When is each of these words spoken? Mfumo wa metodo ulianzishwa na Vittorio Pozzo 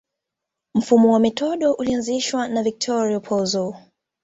Mfumo 0.75 1.13
wa 1.13 1.19
metodo 1.19 1.73
ulianzishwa 1.73 2.47
na 2.47 2.63
Vittorio 2.63 3.19
Pozzo 3.19 3.75